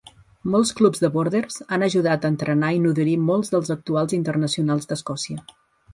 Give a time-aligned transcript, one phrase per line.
[0.53, 5.45] Molts clubs de Borders han ajudat a entrenar i nodrir molts dels actuals internacionals d'Escòcia.